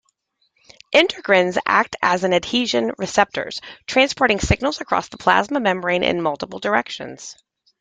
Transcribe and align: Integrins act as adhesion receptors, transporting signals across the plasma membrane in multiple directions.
Integrins 0.95 1.59
act 1.63 1.95
as 2.01 2.23
adhesion 2.25 2.91
receptors, 2.97 3.61
transporting 3.85 4.39
signals 4.39 4.81
across 4.81 5.09
the 5.09 5.17
plasma 5.19 5.59
membrane 5.59 6.01
in 6.01 6.23
multiple 6.23 6.57
directions. 6.57 7.35